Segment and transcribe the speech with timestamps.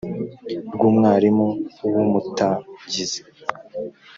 [0.73, 1.47] rw umwarimu
[1.93, 3.21] w umutangizi